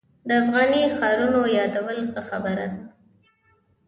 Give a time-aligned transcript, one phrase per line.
[0.27, 2.81] د افغاني ښارونو یادول ښه خبره ده.